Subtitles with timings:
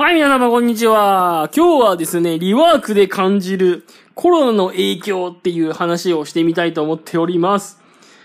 [0.00, 1.50] はい、皆様こんにちは。
[1.54, 3.84] 今日はですね、リワークで感じる
[4.14, 7.78] コロナの影響っていう話をしてみたいと思っております。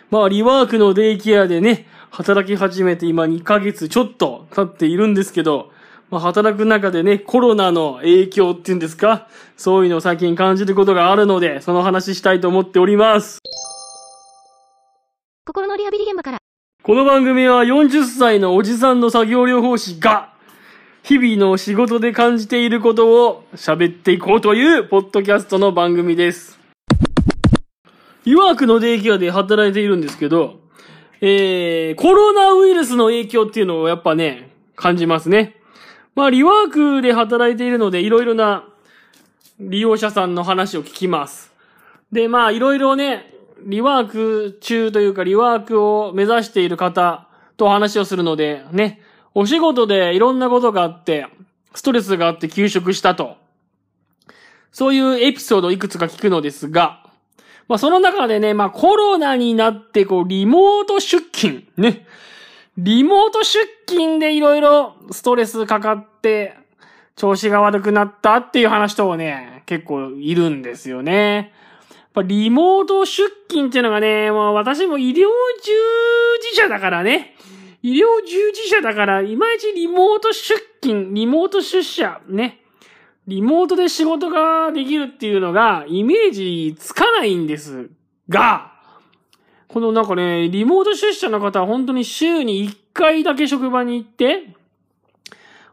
[0.09, 5.69] まあ、リワークのデイケアでね、働き始めて今2ヶ月ちょっと経っているんですけど、
[6.09, 9.27] まあ、働く中でね、コロナの影響っていうんですか？
[9.57, 13.39] そういうのを最近感じることがあるので、その話したいと思っております。
[15.45, 16.37] 心のリハビリ現場から。
[16.81, 20.34] この番組は40歳のおじさんの作業療法士が、
[21.07, 26.57] 日々の仕事で感じていることを喋っていこうというポッドキャストの番組です。
[28.23, 30.61] リワークのデイケアで働いているんですけど、
[31.21, 35.57] えー、コロナウイルスの影響っていうのをやっぱね、感じますね。
[36.15, 38.67] まあ、リワークで働いているので、いろいろな
[39.59, 41.53] 利用者さんの話を聞きます。
[42.11, 43.31] で、まあ、いろいろね、
[43.63, 47.27] リワーク中というか、リワークを目指している方
[47.57, 49.01] と話をするので、ね、
[49.35, 51.27] お仕事でいろんなことがあって、
[51.73, 53.35] ストレスがあって休職したと。
[54.71, 57.05] そういうエピソードをいくつか聞くのですが、
[57.67, 62.07] まあその中でね、まあコロナになってこうリモート出勤、ね。
[62.77, 66.57] リモート出勤でいろいろストレスかかって、
[67.17, 71.53] 調子が悪くなったっていう話とね、結構いるんですよね。
[71.89, 75.25] やっぱリモート出勤っていうのがね、もう私も医療従
[76.51, 77.35] 事者だからね。
[77.85, 82.61] 医療従事者だから、いまいちリモート出勤、リモート出社、ね。
[83.27, 87.91] リモートで仕事ができるっていうのが、イメージつかないんです
[88.27, 88.71] が、
[89.67, 94.55] このなんかね、リモート出社の方は本当に週に1回だけ職場に行って、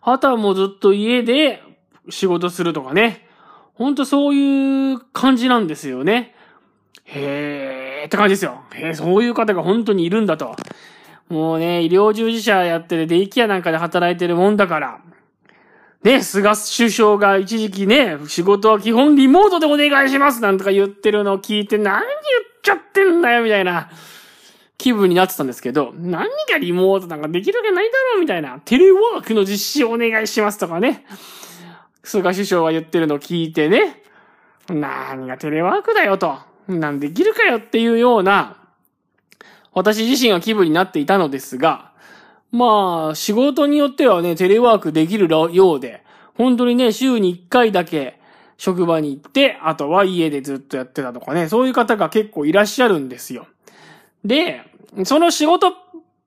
[0.02, 1.62] あとはもうずっと家で
[2.10, 3.26] 仕事するとかね。
[3.72, 6.34] ほんとそういう感じなんですよね。
[7.06, 8.64] へーって感じですよ。
[8.74, 10.56] へーそういう方が本当にいるんだと。
[11.32, 15.00] もうね、医療従事者やってるデイケアなんかで働いてるもんだから。
[16.02, 22.12] ね、菅首相が一時期ね、仕事は基本リモートでお願いしますなんとか言ってるのを聞いて何言っ
[22.62, 23.88] ちゃってんだよみたいな
[24.76, 28.60] 気分になってたんですけど、何がリモートなんかできるわけないだろうみたいな。
[28.66, 31.06] テレワークの実施をお願いしますとかね。
[32.02, 34.02] 菅首相が言ってるのを聞いてね、
[34.68, 36.36] 何がテレワークだよと。
[36.68, 38.58] なんできるかよっていうような、
[39.74, 41.92] 私自身が気分になっていたのですが、
[42.50, 46.02] まあ、仕事によってはね、テレワークできるようで、
[46.36, 48.20] 本当にね、週に1回だけ
[48.58, 53.46] 職場に行って、あとは家でずっとやってたとかね、そういう方が結構いらっしゃるんですよ。
[54.24, 54.60] で、
[55.04, 55.72] その仕事っ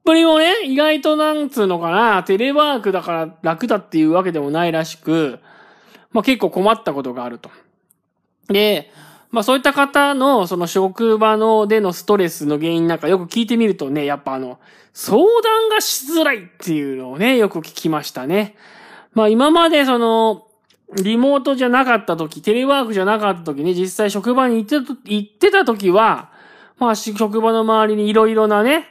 [0.04, 5.40] ぷりもね、意外となんつうのかな、テレワークだから楽だっていうわけでもないらしく、
[6.12, 7.52] まあ結構困ったことがあると。
[8.48, 8.92] で、
[9.36, 14.60] まあそういった方のその職場のでのストレスの原因なんかよく聞いてみるとね、やっぱあの、
[14.94, 18.56] 相談がしづらいっていうのをね、よく聞きましたね。
[19.14, 20.48] まあ今までその、
[21.04, 26.32] リモートじゃなかった時、テレワークじゃなかった時ね、実際職場に行ってた行ってた時は、
[26.80, 28.88] まあ職場の周りにいろいろなね、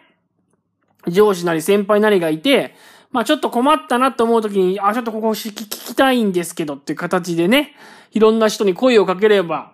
[1.08, 2.74] 上司なり先輩なりがいて、
[3.12, 7.74] まあちょっと困ったなと思う時に、あ、ちょっとここ聞きたいんですけどっていう形でね、
[8.12, 9.73] いろんな人に声をかければ、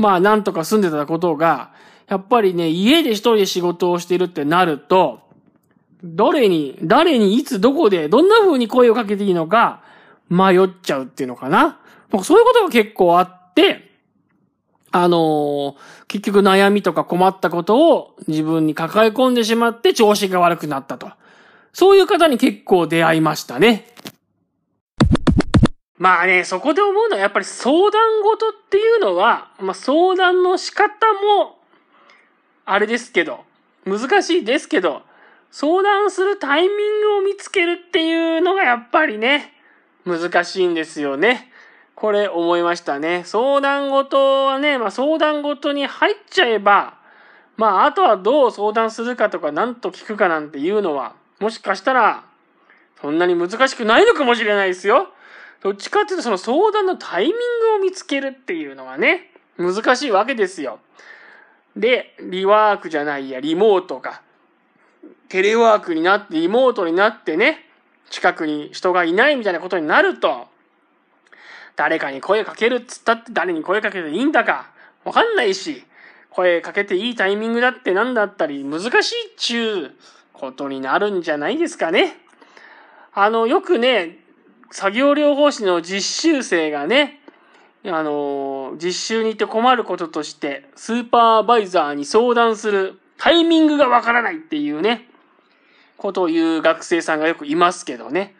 [0.00, 1.72] まあなんとか住んでたことが、
[2.08, 5.20] やっぱりね、家で一人で仕事をしてるってなると、
[6.02, 9.82] 誰に、誰にいつどこで、どんな風に声をかけていいのか、
[10.30, 11.78] 迷っちゃうっていうのかな。
[12.22, 13.90] そういうことが結構あって、
[14.90, 15.74] あのー
[16.08, 21.12] 結局悩みとか困ったことを自分に抱え込んでしまって調子が悪くなったと。
[21.72, 23.86] そういう方に結構出会いましたね。
[26.00, 31.58] まあね、そこで思うのはやっぱり相談事っていうのは、まあ相談の仕方も、
[32.64, 33.44] あれですけど、
[33.84, 35.02] 難しいですけど、
[35.50, 39.52] 相談するタイミングを見つけるっていうのがやっぱりね、
[40.06, 41.52] 難しいんですよね。
[41.94, 43.24] これ思いましたね。
[43.26, 46.94] 相談事はね、まあ相談事に入っちゃえば、
[47.58, 52.24] まああとはどう相談するかとか何と聞くかなんていうのは、もしかしたら、
[53.02, 55.10] そんなに難しくないのかもしれないですよ。
[55.62, 60.78] どっちかっていうとその相談のタイミングを見つけるっていうのはね、難しいわけですよ。
[61.76, 64.22] で、リワークじゃないや、リモートか。
[65.28, 67.66] テレワークになって、リモートになってね、
[68.08, 70.48] 近くに人がいないみたいなことになると、
[71.76, 74.70] 誰かに声かけるっつったって誰に声かけていいんだか、
[75.04, 75.84] わかんないし、
[76.30, 79.92] 声かけていいタイミングだって何だったり難しいっちゅう
[80.32, 82.16] ことになるんじゃないですかね。
[83.12, 84.18] あの、よくね、
[84.70, 87.20] 作業療法士の実習生がね、
[87.84, 95.08] あの、実習に行って困ることとして、スーパーバイザーに相談するタイミングがわからないっていうね、
[95.96, 98.34] ことを言う学生さんがよくいますけどね。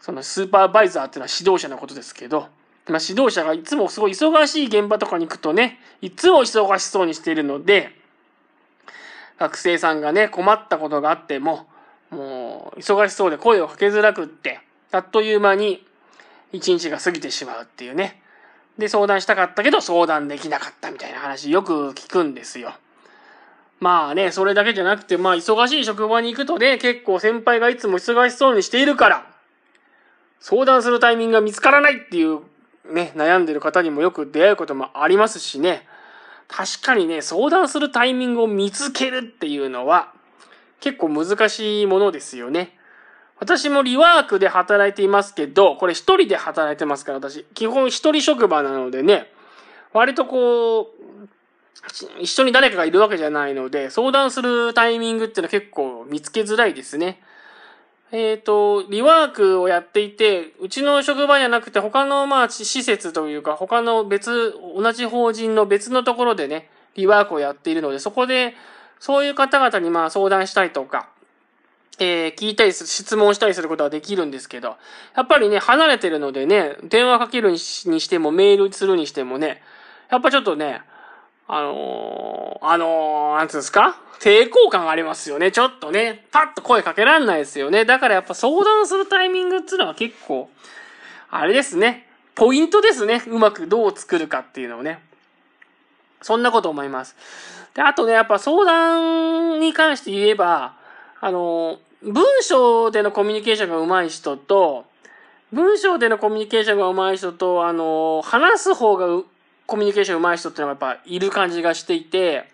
[0.00, 2.48] そのスーパーバイザーっていうのは指導者のことですけど、
[2.88, 7.90] まあ、指導者がいつもすごい忙しい現場とかに行くとね、いつも忙しそうにしているので、
[9.38, 11.66] 学生さんがね、困ったことがあっても、
[12.10, 14.60] もう、忙しそうで声をかけづらくって、
[14.92, 15.86] あっという間に
[16.52, 18.22] 一日が過ぎてしまうっていうね。
[18.78, 22.72] で、相談したかったけど相談できなかったみたいな話よく聞くんですよ。
[23.78, 29.26] まあね、それだけじゃなくて、まあ忙しい職場に行くとね、結構先輩がいつも忙しそうにしているから、
[30.38, 32.40] 相談するタイミングが見つからないっていう
[32.90, 35.86] ね、悩んでる方にもよく出会うこともありますしね。
[36.48, 40.12] 確かにね、相談するタイミングを見つけるっていうのは
[40.80, 42.76] 結構難しいものですよね。
[43.40, 47.44] 私もリワークで働いていますけど、これ一人で働いてますから私。
[47.54, 49.32] 基本一人職場なのでね、
[49.94, 50.84] 割とこう、
[52.20, 57.22] 一緒に誰かがいるわけじゃないので、相談するタイミングっていうのは結構見つけづらいですね。
[58.12, 68.54] えっ、ー、と、リワークをやっていて、うちの職場じゃなくて他のまあ施設というか他の別、同じ法人の別のところでね、リワークをやっているので、そこで
[68.98, 71.09] そういう方々にまあ相談したりとか、
[72.02, 74.76] えー、聞いたりする、質問したりすることはできるんですけど、
[75.14, 79.62] やっぱりね、離れてるのでね、電話かけるにしてもメールするにしてもね、
[80.10, 80.80] やっぱちょっとね、
[81.46, 84.00] あのー、あのー、なんつうんですか？
[84.20, 85.52] 抵抗感ありますよね。
[85.52, 87.84] ちょっとね、パッと声かけらんないですよね。
[87.84, 90.48] だからやっぱ相談するタイミングっていうのは結構、
[91.30, 92.06] あれですね。
[92.34, 93.22] ポイントですね。
[93.26, 95.00] うまくどう作るかっていうのをね。
[96.22, 97.16] そんなこと思います。
[97.74, 100.74] で、あとね、やっぱ相談に関して言えば、
[101.20, 104.86] あのー、文章でのコミュニケーションが上手い人と、
[105.52, 109.22] 文章でのコミュニケーションが上手い人と、あの話す方が
[109.66, 112.48] コミュニケーション上手い人っていうのがやっぱいる感じがしていて、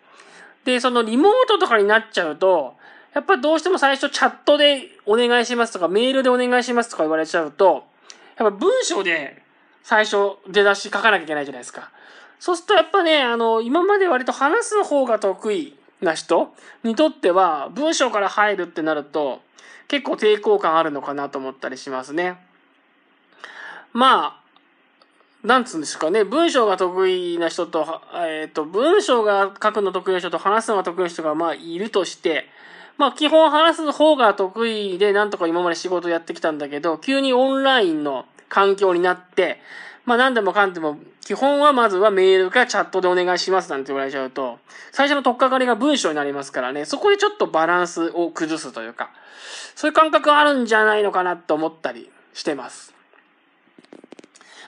[0.64, 2.74] で、そのリモートとかになっちゃうと、
[3.14, 7.84] やっぱどうしても最初チャットでお願いしますとか、メールでお願いしますとか言われちゃうと、
[8.36, 9.42] やっぱ文章で
[9.84, 11.90] 最初出だし書かなきゃいけないじゃないですか。
[12.40, 16.54] そうするとやっぱね、あの、今まで割と話す方が得意な人
[16.84, 19.40] にとっては、文章から入るってなると、
[19.88, 22.38] 結構抵抗感あるのかなと思ったりしますね。
[23.92, 32.46] まあ、なんつうんですかね、文章が得意な人と、えっ、ー、と、文章が書くの得意な人と話すのが得意な人が、まあ、いるとして、
[32.98, 39.60] まあ、基本話す方が得意で、なんとか今まで仕事やってきたんだけど、急にオンラインの環境になって、
[40.06, 44.60] まあ、何でもかんでも、基本はまずはメールかチャットでお願いしますなんて言われちゃうと、
[44.92, 49.10] 最初の取っかかりが文章になりますからね、そこでちょっとバランスを崩すというか、
[49.74, 52.94] そういう感覚あるんじゃないのかなと思ったりしてます。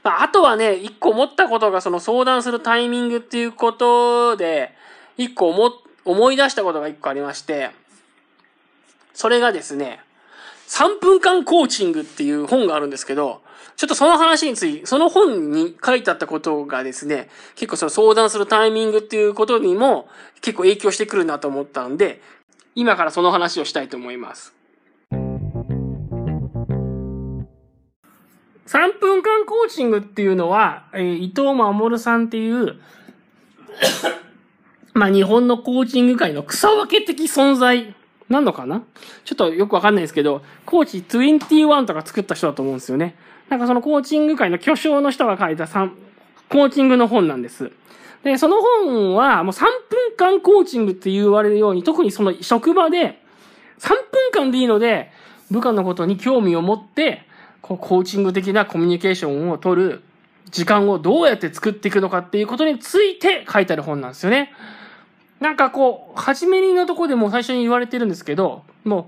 [0.03, 4.75] まあ、あとはね、一個思ったことがその相談するタイミングっていうことで、
[5.17, 5.73] 一個思、
[6.05, 7.71] 思い出したことが一個ありまして、
[9.15, 10.01] それがですね、
[10.69, 13.43] 3分間コーチングっていう本があるんですけど、
[13.77, 20.09] ちょっとその話について、その本に書いてあったことがですね、結構その相談するタイミングっていうことにも
[20.41, 22.21] 結構影響してくるなと思ったんで、
[22.75, 24.55] 今からその話をしたいと思います。
[28.67, 32.77] 3分間コーチングっていうのは、えー、伊藤守さんっていう
[34.99, 37.95] まあ日本のコーチング界の草分け的存在
[38.29, 38.83] なのかな？
[39.25, 43.15] ちょっとよくわかんないですけど、コーチ21とか作った人だと思うんですよね。
[43.49, 45.91] なんかそのコーチング界の巨匠の人が書いた3、
[46.51, 47.73] コーチングの本なんです。
[48.23, 53.23] で、その本はもう3分間コーチングって言われるように、特にその職場で
[53.79, 53.97] 3分
[54.33, 55.11] 間でいいので、
[55.51, 57.23] 部下のことに興味を持って、
[57.63, 60.03] こうコーチング的なコミュニケーションを取る
[60.51, 64.53] 時間をどうやって作っていくのかっていうことについて書いてある本なんですよね。
[65.41, 69.05] なんかこう、初めにのとこでも最初に言われてるんですけど、もう、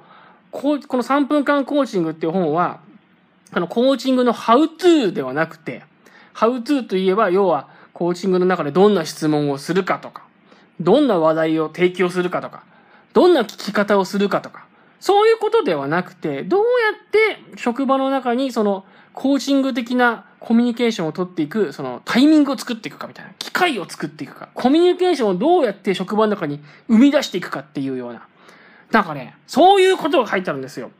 [0.52, 2.80] こうこの3分間コーチングっていう本は、
[3.52, 5.82] あの、コーチングのハウトゥーではなくて、
[6.32, 10.22] ハウトゥーといえば、要は、コーチングの中でどんな質問をするかとか、
[10.80, 12.62] どんな話題を提供するかとか、
[13.12, 14.64] どんな聞き方をするかとか、
[15.00, 28.26] そういうことではなくて、どうやって職場の中にそのコーチング的なコミュニケーションを取っていく、そのタイミングを作っていくかみたいな、機会を作っていくか、コミュニケーションをどうやって職場の中に生み出していくかっていうような、
[28.90, 30.90] なんかね、そういうことが書いてあるんですよ。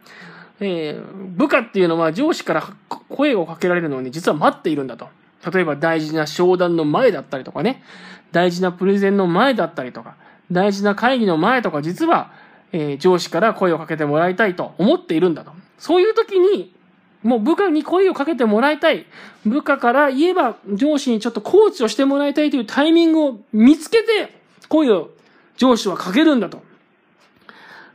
[0.61, 1.03] えー、
[1.37, 2.63] 部下っていうのは上司から
[3.09, 5.09] 声をかけられるのに実は待っているんだと。
[5.51, 7.83] 例えば大事な商談の前だったりとかね、
[8.31, 10.17] 大事なプレゼンの前だったりとか、
[10.53, 12.31] 大事な会議の前とか実は
[12.73, 15.53] えー、上司から声をかけてもらいたいと思っているんだと。
[15.79, 16.75] そういう時に、
[17.23, 19.07] もう部下に声をかけてもらいたい。
[19.45, 25.11] 部下から言えば上司にちょっとコーチをしてもらいたいというタイミングを見つけて、声を
[25.57, 26.63] 上司はかけるんだと。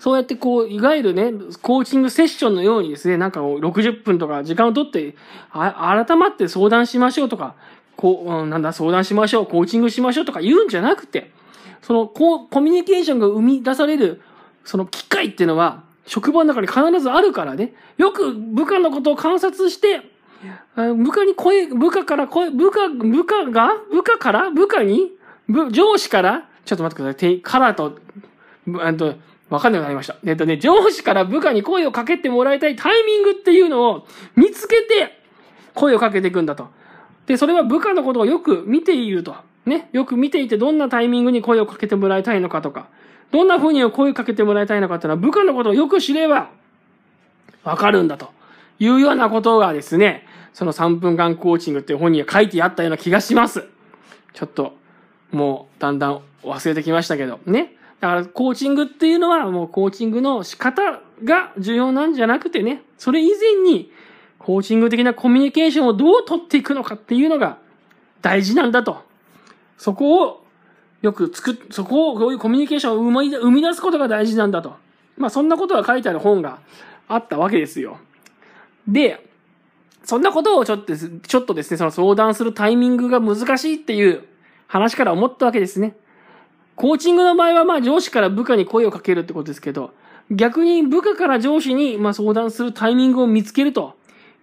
[0.06, 1.32] そうやってこう、いわゆるね、
[1.64, 5.16] コーチングセッションのようにですね、なんか60分とか時間をとって、
[5.52, 7.56] あ、改まって相談しましょうとか、
[7.96, 11.32] こう、うん、なんだ、相談しましょう、コーチングしましょうとか言うんじゃなくて、
[11.82, 14.22] その、こう、コミュニケーションが生み出される、
[14.64, 20.02] その機会っていうのは、職場の中に必ずあるからね、よく部下のことを観察して、
[20.76, 25.12] 部下に声、部下から声、部下、部下が部下から部下に
[25.48, 27.42] 部、上司からちょっと待ってください。
[27.42, 27.98] カラーと、
[28.82, 29.16] あと、
[29.50, 30.18] わかんなくなりました。
[30.26, 35.22] えっとね、上司から部下に声をかけてもらいたいタイミングっていうのを見つけて
[35.74, 36.68] 声をかけていくんだと。
[37.28, 39.36] で、それは部下のことをよく見ていると。
[39.66, 39.90] ね。
[39.94, 42.88] よく見ていてどんなタイミングに声をかけてもらいたいのかとか、
[43.32, 46.50] どんな風に声かけてもらいたいのかっていうのは部下のことをよく知れば
[47.64, 48.30] わかるんだと
[48.80, 53.66] いうようなことがですね、その3分間コーチングっていう本には書いてあったような気がします。
[54.34, 54.78] ちょっと、
[55.32, 57.76] もうだんだん忘れてきましたけど、ね。
[58.00, 63.92] だからコーチングっていうのはもうコーチングの仕方が重要なんじゃなくてね、それ以前に
[64.38, 67.58] コーチング的なコミュニケーションをどう取っていくのかっていうのが
[68.22, 69.02] 大事なんだと。
[69.78, 70.45] そこを
[71.06, 74.76] よく作っ、そこをこういうコミュニケーションを生み生み出すことが大事なんだと。
[75.18, 76.60] まあそんなことが書いてある本が
[77.08, 78.00] あったわけですよ。
[78.88, 79.24] で、
[80.04, 84.24] そんなことをちょっと、ちょっとですね、その相談するタイミングが難しいっていう
[84.68, 85.96] 話から思ったわけですね。
[86.76, 89.92] コーチングの場合は、まあ上司から部下に声をかけるってことですけど、
[90.32, 93.94] 逆に部下から上司に、まあ相談するタイミングを見つけると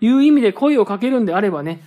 [0.00, 1.82] いう意味で声をかけるんであればね、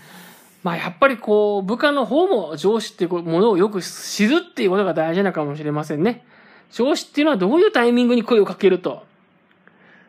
[0.65, 6.25] まあやっぱりこう、部下の方も上司っていうものをよく知るっていうことが大事なのかもしれませんね。
[6.72, 9.03] 上司っていうのはどういうタイミングに声をかけると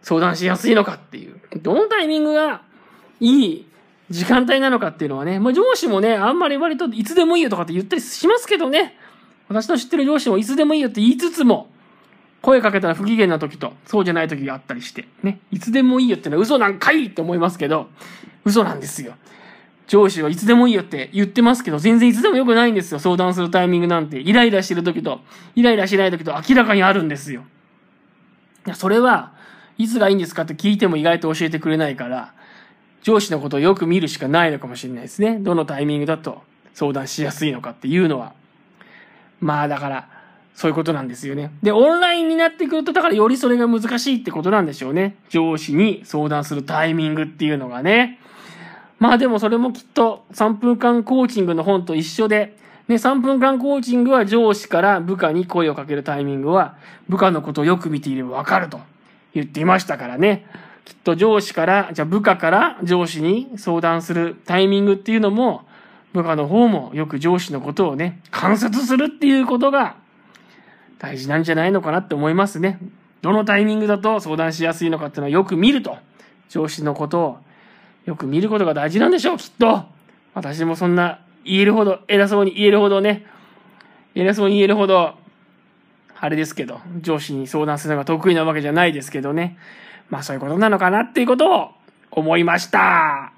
[0.01, 1.39] 相談しやすいのかっていう。
[1.61, 2.63] どのタイミングが
[3.21, 3.67] いい
[4.09, 8.97] 時間帯なのかっていうのはね、まあ上司もね、あんまり割といつでもいいよとかって言ったりしますけどね。
[9.49, 11.69] 私の知ってる上司もいつでもいいよって言いつつも、
[12.41, 15.41] 声かけたら不機嫌な時と、そうじゃない時があったりして、ね。
[15.51, 17.89] いつでもいいよってのは嘘なんかいって思いますけど、
[18.47, 19.17] 嘘なんですよ。
[19.87, 22.99] 上司はいつでもいいよって言ってますけど、全然いつでも良くないんですよ。
[22.99, 24.19] 相談するタイミングなんて。
[24.19, 25.21] イライラしてる時と、
[25.55, 27.45] イライラしない時と明らかにあるんですよ。
[28.67, 29.33] いや、それは、
[29.79, 32.33] いつがいいんですかって聞いても意外と教えてくれないから、
[33.03, 35.39] 上司のことをよく見るしかないのかもしれないですね。
[35.39, 36.43] どのタイミングだと
[36.75, 38.33] 相談しやすいのかっていうのは。
[39.41, 40.09] まあだから、
[40.55, 41.53] そういうことなんですよね。
[41.63, 45.17] で、オンラインになってくると、だからよりそれが難しいってことなんでしょうね。
[45.29, 48.19] 上司に相談するタイミングっていうのがね。
[48.99, 52.57] まあでもそれもきっと3分間コーチングの本と一緒で、
[52.89, 56.77] ね、3分間コーチングは上司から部下に声をかけるタイミングは、
[57.09, 58.81] 部下のことをよく見ていればわかると
[59.35, 60.47] 言っていましたからね。
[60.85, 65.67] きっと上司から、じゃあ部下から上司に相談するタイミングっていうのも、
[66.13, 69.97] 部下の方もよく上司のことをね、観察するっていうことが
[70.99, 72.79] 大事なんじゃないのかなって思いますね。
[73.21, 75.99] どのタイミングだと相談しやすいのかっていうのはよく見ると。
[76.49, 77.39] 上司のことを
[78.07, 79.85] よく見ることが大事なんでしょう、きっと。
[80.33, 83.27] 私もそんな言えるほど、偉そうに言えるほどね、
[84.15, 85.15] 偉そうに言えるほど、
[86.19, 89.59] あれですけど、上司に相談するのが得意なわけじゃないですけどね。
[90.09, 91.71] まあそういうことなのかなっていうことを
[92.13, 93.33] 思いました。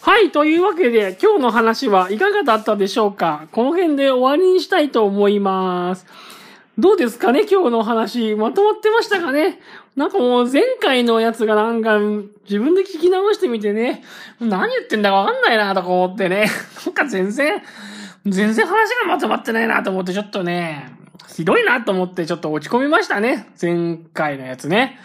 [0.00, 6.06] はい、というわけで今日の話はいかがだったでしょうかこの辺で終わりにしたいと思います。
[6.78, 8.36] どうですかね今日の話。
[8.36, 9.58] まとまってましたかね
[9.96, 11.98] なんかもう前回のやつがなんか
[12.44, 14.04] 自分で聞き直してみてね、
[14.38, 16.46] 何言ってんだかわかんないなとか思ってね、
[16.86, 17.60] なんか全然、
[18.24, 20.92] 全然話がまとまってないなと思ってちょっとね、
[21.34, 23.48] ひどいなと思ってちょっと落ち込みましたね。
[23.60, 25.00] 前回のやつね。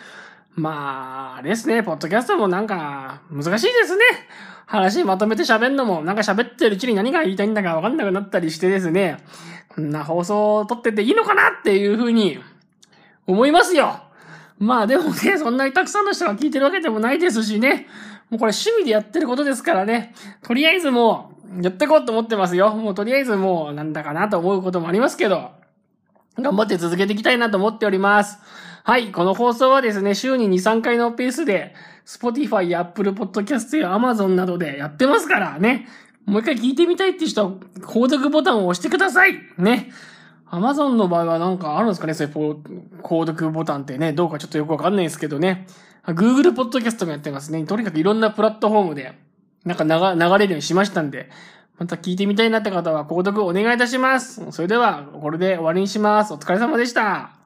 [0.54, 4.04] まあ、ですね、ポッドキャストもなんか難しいですね。
[4.68, 9.18] 話まとめて喋んのも、なんか喋ってるうちに何が言いたいんだかわかんなくなったりしてですね、
[9.76, 12.40] こんな放送を撮ってていいのかなっていうふうに
[13.26, 14.02] 思いますよ。
[14.60, 17.88] まあでもね、そんなにたくさんの人が聞いてるわけでもないですしね。
[18.30, 20.14] もうこれ趣味でやってることですからね。
[20.44, 22.74] とりあえずもう、やっていこうと思ってますよ。
[22.74, 25.52] もうとりあえずもう、なんだかなと思うこともありますけど、
[26.40, 28.40] 頑張って続けていきたいなと思っております。
[28.84, 31.74] はい、この放送はですね、週に2、3回のペースで、
[32.06, 35.88] Spotify や Apple Podcast や Amazon などでやってますからね。
[36.26, 37.52] もう一回聞いてみたいって人は、
[37.82, 39.92] 購読ボタンを押してくださいね。
[40.52, 42.14] Amazon の場合はなんかあるんですかね？
[42.14, 42.34] そういう
[43.02, 45.68] 購読ボタンってね、どうかちょっとよくわかんないですけどね。
[46.06, 47.64] Google Podcast もやってますね。
[47.66, 49.18] とにかくいろんなプラットフォームで、
[49.66, 49.90] なんか流
[50.38, 51.30] れるようにしましたんで、
[51.80, 54.46] また聞いてみたいなって方は購読お願いいたします。
[54.52, 56.34] それでは、これで終わりにします。
[56.34, 57.43] お疲れ様でした。